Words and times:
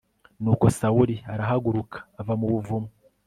nuko 0.43 0.65
sawuli 0.77 1.15
arahaguruka 1.33 1.97
ava 2.19 2.33
mu 2.39 2.47
buvumo 2.53 2.89